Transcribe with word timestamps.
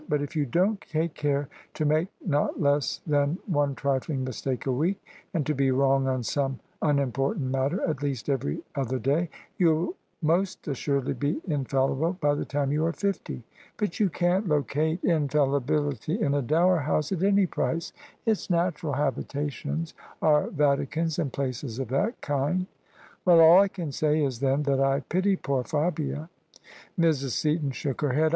But 0.09 0.23
if 0.23 0.35
you 0.35 0.47
don't 0.47 0.81
take 0.81 1.13
care 1.13 1.47
to 1.75 1.85
make 1.85 2.07
not 2.25 2.59
less 2.59 3.01
than 3.05 3.37
one 3.45 3.75
trifling 3.75 4.23
mistake 4.23 4.65
a 4.65 4.71
week, 4.71 4.99
and 5.31 5.45
to 5.45 5.53
be 5.53 5.69
wrong 5.69 6.07
on 6.07 6.23
some 6.23 6.59
unim 6.81 7.13
portant 7.13 7.51
matter 7.51 7.79
at 7.87 8.01
least 8.01 8.27
every 8.27 8.63
other 8.73 8.97
day, 8.97 9.29
you'll 9.59 9.93
most 10.23 10.67
assuredly 10.67 11.13
be 11.13 11.39
infallible 11.47 12.13
by 12.19 12.33
the 12.33 12.45
time 12.45 12.71
you 12.71 12.83
are 12.83 12.91
fifty. 12.91 13.43
But 13.77 13.91
jon 13.91 14.09
can't 14.09 14.47
locate 14.47 15.03
Infallibility 15.03 16.19
in 16.19 16.33
a 16.33 16.41
Dower 16.41 16.79
House 16.79 17.11
at 17.11 17.21
any 17.21 17.45
price. 17.45 17.93
Its 18.25 18.49
natural 18.49 18.93
habitations 18.93 19.93
are 20.19 20.47
Vadcans 20.47 21.19
and 21.19 21.31
places 21.31 21.77
of 21.77 21.89
that 21.89 22.19
kind."" 22.21 22.65
Well, 23.23 23.39
all 23.39 23.59
I 23.59 23.67
can 23.67 23.91
say 23.91 24.23
is, 24.23 24.39
then, 24.39 24.63
that 24.63 24.79
I 24.79 25.01
pity 25.01 25.35
poor 25.35 25.63
Fabia." 25.63 26.27
Mrs. 26.99 27.33
Seaton 27.33 27.69
shook 27.69 28.01
her 28.01 28.13
head. 28.13 28.29